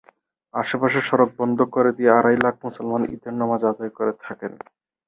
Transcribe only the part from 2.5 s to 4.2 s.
মুসলমান ঈদের নামাজ আদায় করে